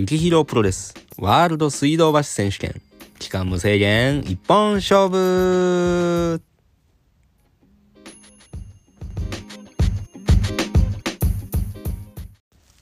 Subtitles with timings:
[0.00, 2.80] 雪広プロレスワールド水道橋選手権
[3.18, 6.40] 期間無制限一本勝負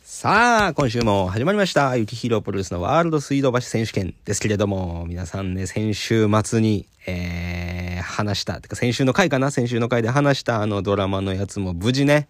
[0.01, 1.97] さあ、今週も始まりました。
[1.97, 12.29] 雪広プロレスのワールド水道橋選手権ですけれども、皆さんね、先週末に、えー、話した、てか先週の回かな先週の回で話したあのドラマのやつも無事ね、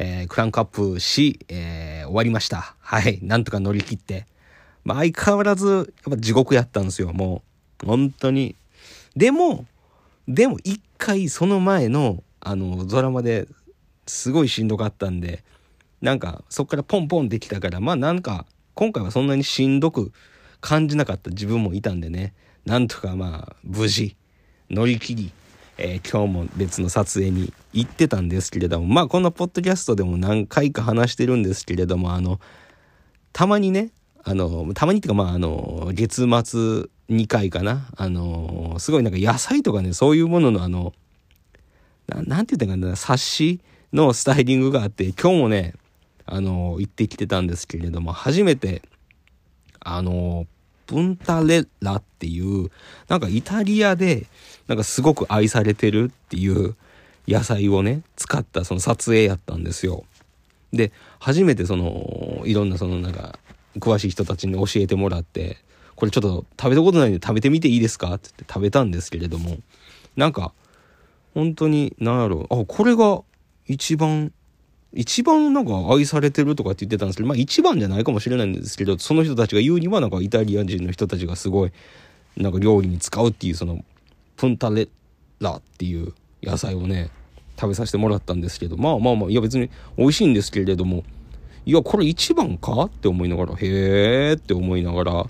[0.00, 2.76] えー、クランクアップし、えー、終わりました。
[2.78, 3.18] はい。
[3.20, 4.26] なんとか乗り切って。
[4.84, 7.12] まあ、相変わらず、やっぱ地獄やったんですよ。
[7.12, 7.42] も
[7.82, 8.54] う、本当に。
[9.16, 9.66] でも、
[10.28, 13.48] でも一回その前の、あの、ドラマで
[14.06, 15.42] すごいしんどかったんで、
[16.00, 20.12] なんか、そっからポンポンできたから、まあなんか、今回はそんなにしんどく
[20.60, 22.34] 感じなかった自分もいたんでね、
[22.64, 24.14] なんとかまあ、無事、
[24.70, 25.32] 乗り切り、
[25.78, 32.40] えー、今日も別の撮影に行ってたんですけれども、まあこのポッドキャストでも何回か話してるんですけれども、あの、
[33.32, 33.90] たまにね、
[34.24, 36.28] あの、たまにっていうかまああの、月末
[37.08, 40.92] 2回かな、あの、すごいなんか野菜とかね、そういうもののあの、
[42.08, 43.60] ななんて言ったかな、冊子
[43.92, 45.74] のスタイリングがあって、今日もね、
[46.26, 48.82] あの、行ってきてたんですけれども、初めて、
[49.78, 50.46] あの、
[50.88, 52.70] プンタレラっていう、
[53.08, 54.26] なんかイタリアで、
[54.68, 56.76] なんかすごく愛されてるっていう
[57.26, 60.04] 野菜をね、使ったその撮影やったんですよ。
[60.72, 63.38] で、初めてその、いろんなそのなんか、
[63.78, 65.56] 詳しい人たちに教えてもらって、
[65.96, 68.14] これちょっと食べたことないんで食べてみていいですか？
[68.14, 69.56] って言って食べたんですけれども、
[70.16, 70.52] なんか、
[71.34, 73.22] 本当に、なんやろう、あ、これが
[73.66, 74.32] 一番、
[74.92, 81.72] 一番なんか愛されてるとかって言ってたんですけど、まあ一番じゃないかもしれないんですけど、その人たちが言うにはなんかイタリア人の人たちがすごい、
[82.36, 83.84] なんか料理に使うっていうその
[84.38, 84.88] プンタレッ
[85.40, 87.10] ラっていう野菜をね、
[87.60, 91.02] 食べさせてもらったんですけど、まあまあまあ、いや別に美味しいんですけれども、
[91.66, 92.84] いや、これ一番か？
[92.84, 95.26] って思いながら、へーって思いながら、ま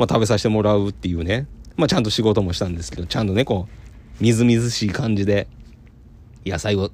[0.00, 1.46] あ食べさせてもらうっていうね、
[1.76, 5.46] まあちゃんと仕事もしたんですけど、ちゃんとね、こう、みずみずしい感じで、
[6.46, 6.90] 野菜を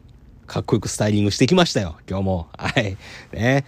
[0.47, 2.49] かっこよくスタイリングしてきましたよ、今日も。
[2.59, 2.97] はい。
[3.33, 3.65] ね。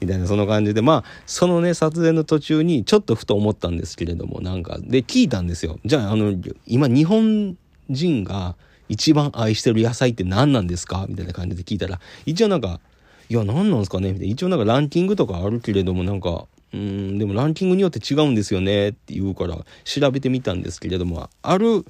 [0.00, 5.78] みたいな、その感じで、まあ、そのね、撮影の途中に、ちょっとふと思ったんですけれども、なんか、で、聞いたんですよ。
[5.84, 6.34] じゃあ、あの、
[6.66, 7.56] 今、日本
[7.90, 8.56] 人が
[8.88, 11.06] 一番愛してる野菜って何なんですか？
[11.08, 12.80] みたいな感じで聞いたら、一応なんか、
[13.28, 14.12] いや、何なんですかね？
[14.12, 14.32] みたいな。
[14.32, 18.88] 一応なんかランキングとかあるけれども、なんか、うん、でもランキングによって違うんですよね？
[18.88, 21.84] って言うから、調べてみたんですけれども、ある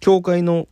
[0.00, 0.68] 教会の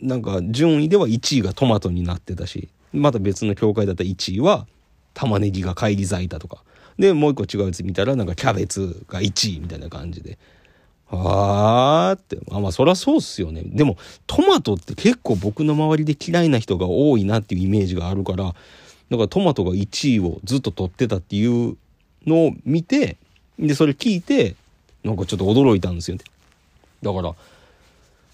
[0.00, 4.66] なんか順位では1位がトマトになってたし、また別の教会だったら1位は
[5.14, 6.62] 玉ねぎが返り咲いたとか。
[6.98, 10.38] で、もう一個違うやつ見たら、なんかキャベツが1位みたいな感じで。
[11.08, 12.38] はーって。
[12.50, 13.62] あ、まあそりゃそうっすよね。
[13.64, 13.96] でも、
[14.26, 18.54] トマトって結構僕の周りで嫌いな人が多いなっていうイメージがあるから、だか
[19.24, 21.76] らトマトが1位をずっと取ってたっていう
[22.26, 23.18] のを見て、
[23.58, 24.56] で、それ聞いて、
[25.04, 26.24] なんかちょっと驚いたんですよね。
[27.02, 27.34] だから、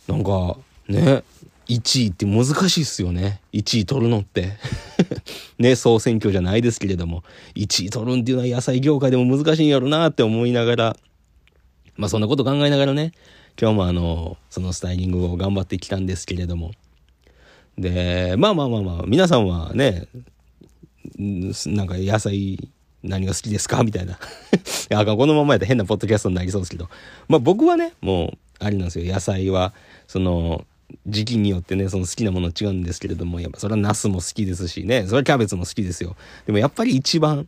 [0.06, 0.56] なんか、
[0.88, 1.24] ね、
[1.68, 3.40] 1位って難しいっすよね。
[3.52, 4.52] 1位取るのって。
[5.58, 7.24] ね、総選挙じゃないですけれども、
[7.54, 10.96] 1位取るんっていうのは野菜業界でも難しいんやろなって思いながら、
[11.96, 13.12] まあそんなこと考えながらね、
[13.60, 16.72] 今日もあの、そのスタイリングを頑張ってきたんですけれども。
[17.76, 20.06] で、まあまあまあまあ、皆さんはね、
[21.18, 22.68] なんか野菜
[23.02, 23.82] 何が好きですか？
[23.84, 24.14] みたいな。
[24.14, 24.18] い
[24.90, 26.88] や、このままやったら変なポッドキャストになりそうですけど。
[27.28, 29.12] まあ僕はね、もう、あれなんですよ。
[29.12, 29.72] 野菜は、
[30.06, 30.64] その、
[31.06, 36.16] 時期によってね、その好きなもの違うんですけれども、やっぱそれはナスも好きですしね、それはキャベツも好きですよ。
[36.46, 37.46] でもやっぱり一番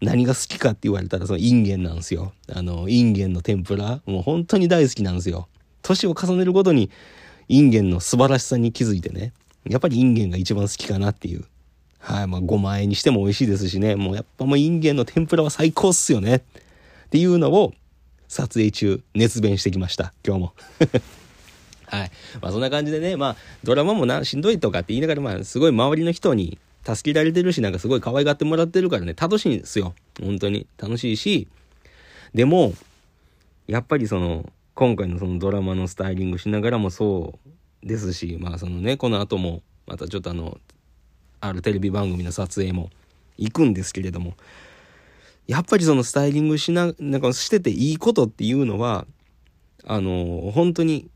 [0.00, 2.32] 何が好きかって言われたら、そのインゲンなんですよ。
[2.52, 5.48] あの、インゲンの天ぷら、もう本当に大好きなんですよ。
[5.82, 6.90] 年を重ねるごとに
[7.48, 9.32] インゲンの素晴らしさに気づいてね、
[9.68, 11.44] やっぱりインゲンが一番好きかなっていう。
[11.98, 16.36] はい、まあ5万円にしても美味しいですしね、もうやっぱもうインゲンの天ぷらは最高っすよね。
[16.36, 16.40] っ
[17.10, 17.72] ていうのを
[18.28, 20.54] 撮影中熱弁してきました、今日も。
[21.86, 22.10] はい。
[22.40, 29.94] まあそんな感じでね、まあドラマもな、しんどいとかって言いながら、まあすごい周りの人に助けられてるし、なんかすごい可愛がってもらってるからね、楽しいんですよ。
[30.20, 30.66] 本当に。
[30.78, 31.48] 楽しいし、
[32.34, 32.74] でも、
[33.66, 37.38] やっぱりその、今回のそのドラマのスタイリングしながらもそ
[37.82, 40.58] うですし、まあそのね、この後も、またちょっとあの、
[41.40, 42.90] あるテレビ番組の撮影も
[43.38, 44.34] 行くんですけれども、
[45.46, 49.06] やっぱりそのスタイリングしな、なんかしてていいことっていうのは、
[49.86, 51.08] あの、本当に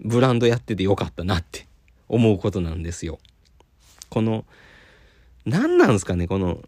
[0.00, 1.66] ブランドやっててよかったなって
[2.08, 3.18] 思うことなんですよ。
[4.08, 4.44] この、
[5.44, 6.62] 何なんですかね、この、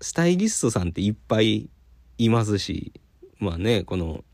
[0.00, 1.68] スタイリストさんっていっぱい
[2.18, 2.92] いますし、
[3.38, 4.24] まあね、この、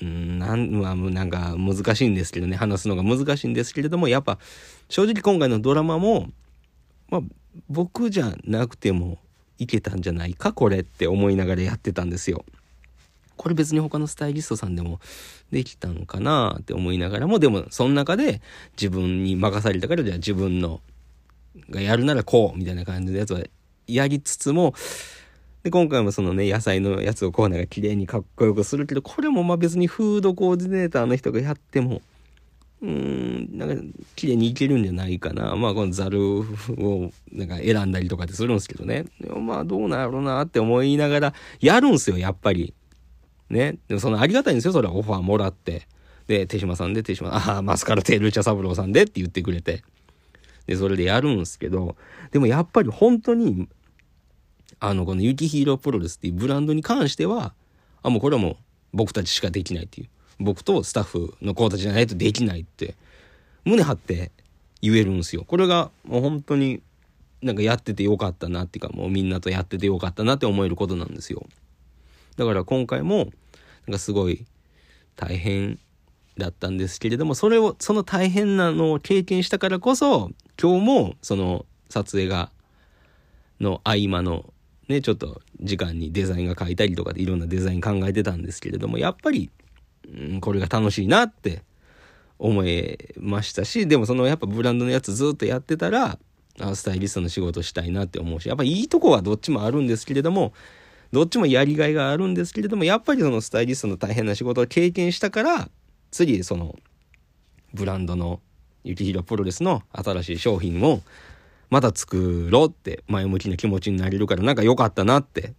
[0.00, 4.38] うんなん、まあ、なんか難しいんですけどね、話すのが難しいんですけれども、やっぱ、
[4.88, 6.30] 正直今回のドラマも、
[7.08, 7.20] まあ、
[7.68, 9.18] 僕じゃなくても
[9.58, 12.44] いけたんじゃないかこれって思いながらやってたんですよ。
[13.38, 15.00] これ別に他のスタイリストさんでも
[15.50, 18.42] できたんかなって思いながらもでもその中で
[18.72, 20.80] 自分に任されたからじゃあ自分の
[21.70, 23.40] がやるならこうみたいな感じのやつは
[23.86, 24.74] やりつつも
[25.62, 32.02] で今回もそのね野菜のやつをコーナーが綺麗にかっこよくするけどこれもまあ別にフードコーディネーターの人がやっても
[32.80, 35.56] うーんなんか綺麗にいけるんじゃないかな。
[35.56, 36.40] まあこのザル
[36.78, 39.06] をなんか選んだりとかってするんですけどね。
[39.36, 42.74] まあどうなんやろうなって思いながらやるんすよやっぱり。
[43.50, 43.78] ね。
[43.88, 44.94] でもそのありがたいんですよそれは。
[44.94, 45.86] オファーもらって。
[46.26, 49.82] で手島さんで手島ああマスカラテール茶三郎さんでって言ってくれて。
[50.66, 51.96] でそれでやるんすけど
[52.30, 53.68] でもやっぱり本当に
[54.80, 57.54] あのこのユキヒーロープロレスっていうブランドに関しては
[58.02, 58.56] あもうこれはもう
[58.92, 60.08] 僕たちしかできないっていう。
[60.40, 62.94] 僕とスタッフの子たちじゃないとできないって
[63.64, 64.30] 胸張って
[64.80, 65.44] 言えるんですよ。
[65.44, 66.80] これがもう本当に
[67.42, 71.46] なんかやっててよかったなっていうかもうみんなとやっててよかったなって思えることなんですよ。
[72.38, 73.30] だから今回も
[73.86, 74.46] なんかすごい
[75.16, 75.78] 大変
[76.38, 80.30] だったんですけれどもそれをその大変なのを経験したからこそ
[80.60, 82.50] 今日もその撮影が
[83.60, 84.52] の合間の
[84.86, 89.50] ねちょっと時間にデザインが書いたりとかでいろんなデザイン考えてたんですけれどもやっぱり、
[90.06, 91.62] うん、これが楽しいなって
[92.38, 96.20] 思えましたしでもそのやっぱブランドのやつずっとやってたら
[96.74, 100.52] スタイリストの仕事したいなって思うしやっぱいいとこはどっちもあるんですけれども
[101.12, 105.68] どっちもやりがいがあるんですけれどもやっぱりそのスタイリストの大変な仕事を経験したから
[106.10, 106.76] 次その
[107.74, 108.40] ブランドの
[108.84, 111.00] 雪広プロレスの新しい商品を
[111.70, 115.52] また作ろうって前向きな気持ちになれるからなんか良かったなって。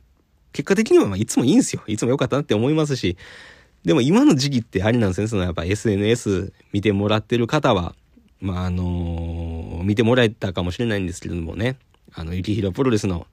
[0.52, 1.84] 結果的にはまあいつもいいんですよ。
[1.86, 3.18] いつも良かったなって思いますし。
[3.86, 5.28] でも今の時期ってありなんですね。
[5.28, 7.96] そのやっぱ SNS 見てもらってる方は
[8.42, 11.78] まああのー、見てもらえたかもしれないんですけれどもね。
[12.14, 13.28] あの雪広プロレスの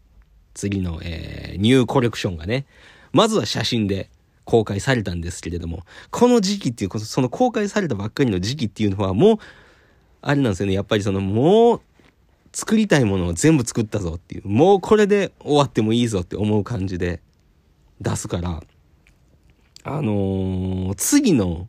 [0.56, 2.66] 次の、えー、ニューコレクションがね
[3.12, 4.10] まずは写真で
[4.46, 9.38] 公開されたんですけれども、この時期っていう、その公開されたばっかりの時期っていうのはもう、
[10.22, 10.72] あれなんですよね。
[10.72, 11.80] やっぱりそのもう、
[12.52, 17.20] 作りたいものを全部作ったぞっていう、もうこれで終わってもいいぞって思う感じで
[18.00, 18.62] 出すから、
[19.82, 21.68] あのー、次の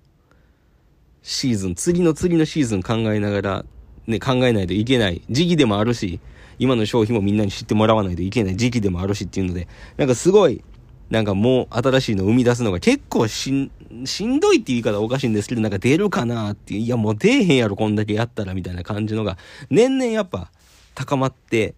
[1.23, 3.65] シーズン、次の次のシーズン考えながら、
[4.05, 6.19] ね、考えないといけない時期でもあるし、
[6.59, 9.67] 今の商品もみんなに知ってもらわないといけない時期でもあるしっていうので、
[9.97, 10.63] なんかすごい、
[11.09, 13.71] なんかもう新しいのを生み出すのが結構しん、
[14.05, 19.37] しんどいっていう言い方おかしいんですけど、なんか出るかなっていう、いやもう出えへんやろこんだけやったらみたいな感じのが、
[19.69, 20.51] 年々やっぱ
[20.95, 21.75] 高まって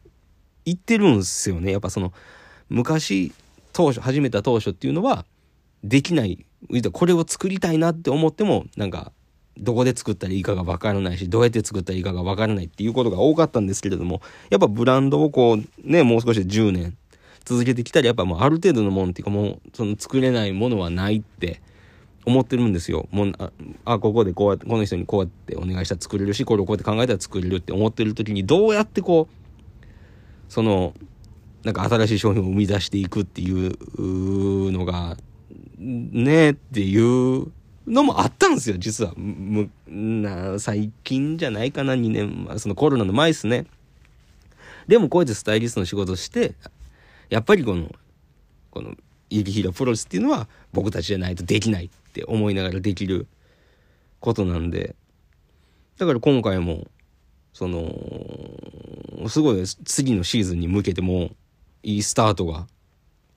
[0.65, 1.71] いってるんすよね。
[1.71, 2.13] やっぱその、
[2.69, 3.33] 昔、
[3.73, 5.25] 当初、始めた当初っていうのは、
[5.83, 6.45] できない、
[6.91, 9.11] これを作りたいなって思っても、なんか、
[9.59, 16.97] どこで作ったらいいかがわからないし、どうやって作ったらいいかがわからないっていうことが多かったんですけれども、やっぱブランドをこう、ね、もう少しで10年、
[17.45, 21.61] 続けてきたらやっぱもうある程度のもんっていうかもうその作れないものはないって
[22.25, 23.07] 思ってるんですよ。
[23.11, 23.51] もうあ
[23.85, 29.83] あここでこうやってこの人にこうやってお願いしたら作れるしこれをこうやって考えたら作れるって思ってる時にどうやってこう
[30.47, 30.93] その
[31.63, 35.17] なんか新しい商品を生み出していくっていうのが
[35.79, 37.47] ねえっていう
[37.89, 39.13] のもあったんですよ実は。
[39.15, 42.47] むな最近じゃないかな2年。
[42.59, 43.65] そのコロナの前ですね。
[44.87, 46.53] でもこうやってスタイリストの仕事して
[47.29, 47.93] やっぱりこの
[48.71, 48.95] この
[49.29, 53.27] 雪広プロレスっていうのは僕たちじゃないとできないって思いながらできる
[54.19, 54.95] ことなんで。
[55.97, 56.87] だから今回も
[57.53, 57.93] その
[59.27, 61.31] すごい次のシーズンに向けても
[61.83, 62.67] いいスタートが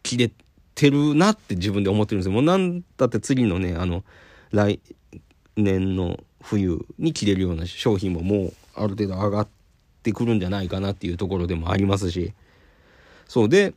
[0.02, 0.30] 切れ
[0.74, 2.32] てるなって自分で思ってるんですよ。
[2.32, 4.04] もうなんだって次のねあの
[4.52, 4.80] 来
[5.56, 9.48] 年の冬に着れるような商品ももうある程度上がっ
[10.02, 12.32] てくるんじゃないかなっていうところでもありますし。
[13.28, 13.48] そう。
[13.48, 13.74] で、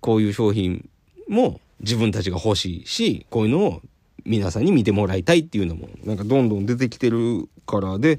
[0.00, 0.88] こういう商品
[1.28, 3.82] も自分たちが欲しいし、こういうのを
[4.24, 8.18] 皆さんに見てもらいたいっていうのも、なんかどんどん出てきてるからで、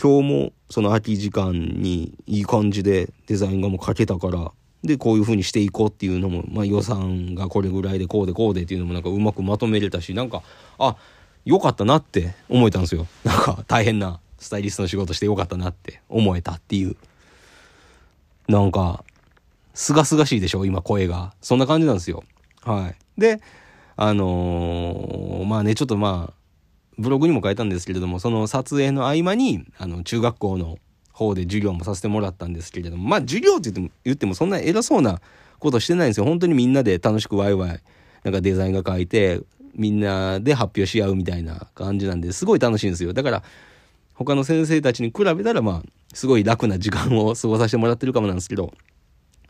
[0.00, 4.52] 今日もその空き時間にいい感じでデザインがもう書けたから、
[4.84, 10.42] で、こういう風にしていこうっていうのも、まあ予算がこれぐらいでこうでこうでっていうのもなんかうまくまとめれたし、なんか、
[10.78, 10.96] あ、
[11.44, 13.06] 良かったなって思えたんですよ。
[13.24, 16.96] なんか大変なスタイリストの仕事してよかったなって思えたっていう。
[18.48, 19.04] なんか、
[19.74, 21.34] すがすがしいでしょ今声が。
[21.40, 22.24] そんな感じなんですよ。
[22.62, 23.20] はい。
[23.20, 23.40] で、
[23.96, 26.34] あのー、まあね、ちょっとまあ、
[26.98, 30.78] ブログにも書いたんですけれども、その撮影の合間に、あの、中学校の
[31.18, 35.20] 方で授業もさせてもらったんですけれども、まあ、授業って言っても、言ってもそんな偉そうな
[35.58, 36.24] ことしてないんですよ。
[36.24, 37.80] 本当にみんなで楽しくワイワイ、
[38.22, 39.40] なんかデザインが書いて、
[39.74, 43.12] みんなで発表し合うみたいな感じなんで、すごい楽しいんですよ。
[43.12, 43.42] だから、
[44.14, 48.72] 他の先生たちに比べたら、まあ、すごい楽な時間を過ごさせてもらってるかもなんですけど、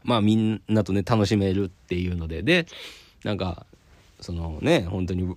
[0.04, 2.66] まあみんなとね、楽しめるっていうので、で、
[3.24, 3.66] なんか、
[4.20, 5.36] そのね、本当に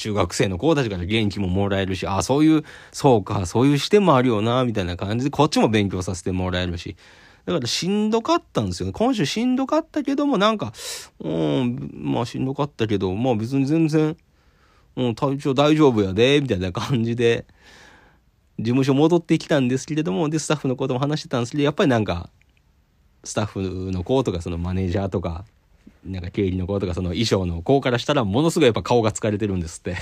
[0.00, 6.96] 中学生の子たちから元気ももらえるし、ああ、そういう、そうか、そういう視点もあるよな、みたいな感じで、こっちも勉強させてもらえるし、
[7.44, 8.92] だからしんどかったんですよね。
[8.92, 10.72] 今週しんどかったけども、なんか、
[11.20, 14.16] うん、まあしんどかったけど、まあ別に全然、
[14.96, 17.46] うん、体調大丈夫やで、みたいな感じで、
[18.58, 22.30] 事務所戻ってきたんですけれども、で、スタッフのことも話してたんですけど、やっぱりなんか、
[23.24, 25.44] スタッフの子とか、そのマネージャーとか、
[26.04, 29.96] なんか経理の子とかその衣装の子からしたらものすごいやっぱ顔が疲れてるんですって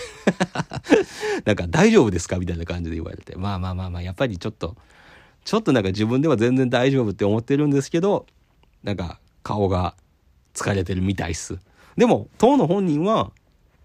[1.44, 3.36] なんか大丈夫ですかみたいな感じで言われて。
[3.36, 4.76] まあまあまあまあ、やっぱりちょっと、
[5.44, 8.26] ちょっとなんか自分では全然大丈夫って思ってるんですけど、
[8.82, 9.94] なんか顔が
[10.54, 11.58] 疲れてるみたいっす。
[11.96, 13.32] でも、当の本人は、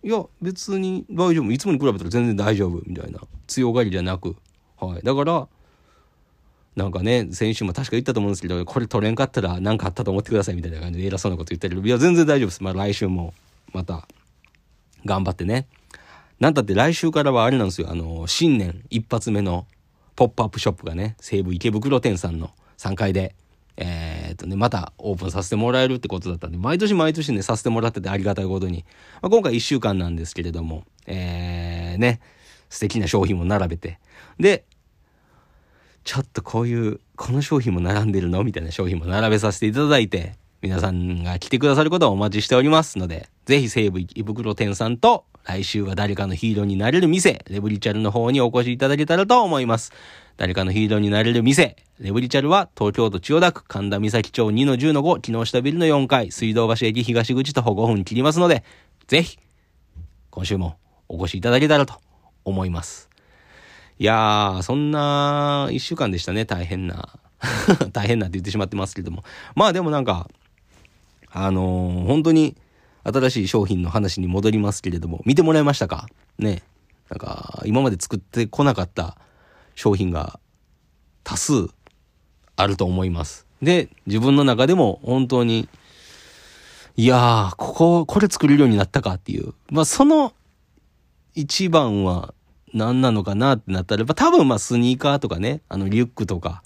[0.03, 1.51] いや、別に大丈夫。
[1.51, 2.81] いつもに比べたら全然大丈夫。
[2.85, 3.21] みたいな。
[3.47, 4.35] 強がりじゃなく。
[4.77, 5.01] はい。
[5.01, 5.47] だから、
[6.75, 12.63] なんかね、先週も確か言ったと思うんですけど、これ取れんかったら何かあったと思ってくださいみたいな感じで偉そうなこと言ったけど、いや、全然大丈夫です。
[12.63, 13.33] まあ来週も
[13.73, 14.07] また
[15.05, 15.67] 頑張ってね。
[16.39, 17.89] なんたって来週からはあれなんですよ。
[17.91, 19.67] あの、新年一発目の
[20.15, 23.35] ポップアップショップがね、西武池袋店さんの3階で、
[23.77, 28.85] えー、っとね、またオープンさせてもらえるってことだったんで、毎年毎年ね、させてもらっててありがたいことに。
[29.21, 32.19] まあ、今回1週間なんですけれども、えー、ね、
[32.69, 33.99] 素敵な商品も並べて。
[34.39, 34.65] で、
[36.03, 38.43] ちょっとこういう、この商品も並んでるの？
[38.43, 49.91] みたいな商品も並べさせていただいて、皆さんが来てくださることをお待ちしておりますので、ぜひ西武池袋店さんと、来週は誰かのヒーローになれる店、レブリチャルの方にお越しいただけたらと思います。
[50.37, 58.63] 誰かのヒーローになれる店、レブリチャルは東京都千代田区神田岬町2-10-5木下ビルの4階、水道橋駅東口徒歩5分切りますので、
[59.07, 59.37] ぜひ、
[60.29, 60.77] 今週も
[61.09, 61.95] お越しいただけたらと
[62.45, 63.09] 思います。
[64.03, 67.07] いやー、そんな一週間でしたね、大変な。
[67.93, 69.23] 大変なって言ってしまってますけども。
[69.55, 70.29] まあでもなんか、
[71.31, 72.57] あのー、本当に
[73.05, 76.07] 新しい商品の話に戻りますけれども、見てもらいましたか？
[76.37, 76.63] ね。
[77.09, 79.15] なんか、今まで作ってこなかった
[79.73, 80.37] 商品が
[81.23, 81.69] 多数
[82.57, 83.47] あると思います。
[83.61, 85.69] で、自分の中でも本当に、
[86.97, 89.53] いやー、ここ、これ作れるようになったかっていう。
[89.71, 90.33] まあ、その
[91.35, 92.33] 一番は
[92.73, 96.63] 何なのかなってなったら、多分まあスニーカーとかね、あのリュックとか、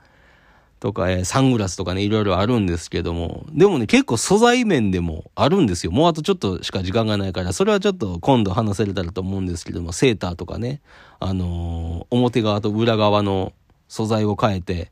[0.79, 5.91] とか、え、サングラスとかね、いろいろあるんですけども、でもね、結構素材面でもあるんですよ。
[5.91, 10.81] もうあとちょっとしか時間がないから、それはちょっと今度話せれたらと思うんですけども、セーターとかね、
[11.19, 13.53] あのー、表側と裏側の
[13.87, 14.91] 素材を変えて、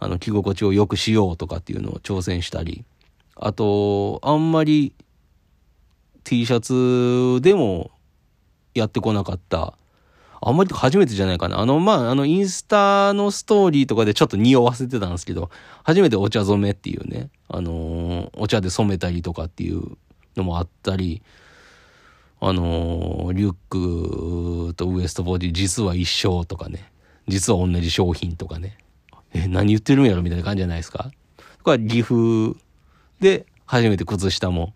[0.00, 2.84] あの、着心地を良くしようとかっていうのを挑戦したり、
[3.36, 4.92] あと、あんまり
[6.24, 7.92] T シャツでも
[8.74, 9.74] やってこなかった、
[10.44, 11.60] あんまり初めてじゃないかな。
[11.60, 15.50] あの、まあ、あの、インスタのストーリーとかでちょっと匂わせてたんですけど、
[15.84, 19.96] 初めてお茶染めっていうね、あのー、お茶で染めたりとかっていう
[20.36, 21.22] のもあったり、
[22.40, 23.54] あのー、リュッ
[24.68, 26.90] クとウエストボディ実は一緒とかね、
[27.28, 28.78] 実は同じ商品とかね、
[29.32, 31.12] え、何言ってるんやろみたいな感じじゃないですか。
[31.58, 32.58] とか、岐阜
[33.20, 34.74] で初めて靴下も、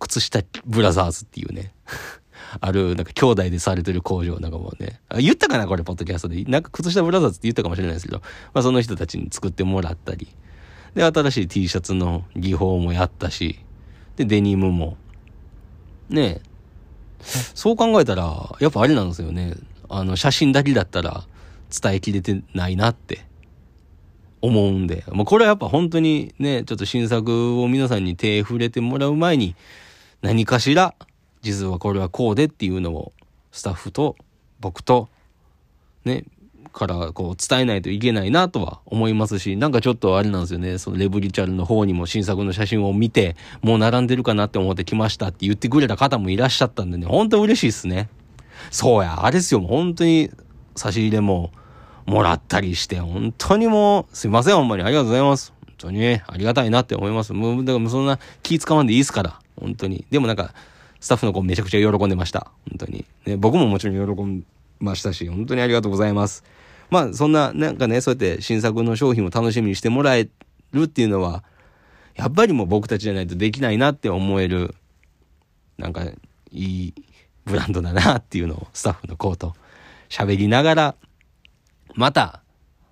[0.00, 1.72] 靴下ブラザーズっていうね。
[2.60, 6.42] ある、なんか兄弟でされてる工場なんかもね、言ったかなこれ、ポッドキャストで。
[6.44, 8.20] なんか靴下ブラザーズって言ったかもしれないですけど、
[8.52, 10.28] まあその人たちに作ってもらったり、
[10.94, 13.58] で、新しい T シャツの技法もやったし、
[14.16, 14.96] で、デニムも、
[16.08, 16.42] ねえ。
[17.54, 19.54] そう考えたら、やっぱあれなんですよね。
[19.88, 21.24] あの、写真だけだったら
[21.70, 23.30] 伝えきれてないなって。
[24.42, 29.54] 思うんで、もうこれはやっぱ本当にね、ちょっと新作を皆さんに手触れてもらう前に、
[30.22, 30.94] 何かしら
[31.42, 33.12] 実はこれはこうでっていうのを
[33.52, 34.16] スタッフと
[34.60, 35.08] 僕と
[36.04, 36.24] ね
[36.72, 48.08] からこう伝えないといけないなとは思いますし、なんかちょっとあれなんですよね、そのレブリチャルの方にも新作の写真を見て、もう並んでるかなって思って来ましたって言ってくれた方もいらっしゃったんでね、本当嬉しいっすね。
[48.70, 50.30] そうや、あれですよ、もう本当に
[50.76, 51.50] 差し入れも
[52.06, 55.52] もらったりして、本当にもう、すいません、ほんまにありがとうございます。
[55.66, 57.32] 本当にね、ありがたいなって思います。
[57.32, 60.04] もう、だからそんな気使わんでいいっすから、本当に。
[60.10, 60.54] でもなんか、
[61.00, 62.50] スタッフの子めちゃくちゃ喜んでました。
[62.68, 63.04] 本当に。
[63.26, 64.44] ね、僕ももちろん喜ん
[64.78, 66.44] ましたし、本当にありがとうございます。
[66.90, 70.28] まあ、そんな、なんかね、そうやって新作の商品を楽しみにしてもらえ
[70.72, 71.44] るっていうのは、
[72.16, 74.74] やっぱりもう僕たちじゃないとできないなって思える、
[75.78, 76.04] なんか、
[76.52, 76.94] いい
[77.44, 79.54] ブランドだなっていうのをスタッフの子と
[80.08, 80.94] 喋りながら、
[81.94, 82.42] また、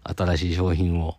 [0.05, 1.17] 新しい商品を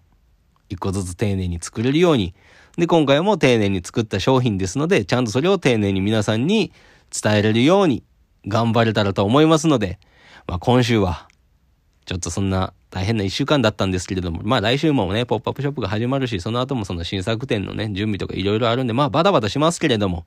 [0.69, 2.33] 一個ずつ丁寧に作れるように
[2.77, 6.71] で、今回も丁寧に作った商品ですので、ちゃんとそれを丁寧に皆さんに
[7.11, 8.03] 伝えれるように
[8.47, 9.99] 頑張れたらと思いますので、
[10.47, 11.27] まあ今週は、
[12.05, 20.25] ちょっとそんな大変な一週間だったんですけれども、まあ来週もね、ポップアップショップが始まるし、その後もその新作展のね、準備とかいろいろあるんで、まあバタバタしますけれども、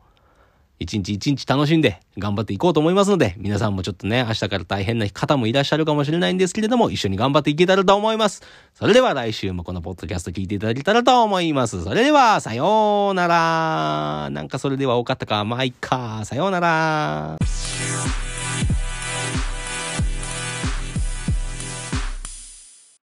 [0.83, 8.43] 一日一日楽しんで頑張っていこうと思いますので、皆さんもちょっとね、明日から大変な方もいらっしゃるかもしれないんですけれども、一緒に頑張っていけたらと思います。
[8.75, 11.83] それでは来週もこのポッドキャスト聞いていただけたらと思います。
[11.83, 14.31] それでは、さようなら。
[14.31, 16.25] なんかそれでは多かったか、まあいっか。
[16.25, 17.39] さようなら。